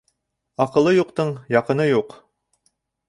[0.65, 2.17] Аҡылы юҡтың яҡыны юҡ.